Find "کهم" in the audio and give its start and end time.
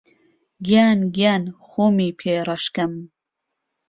2.75-2.93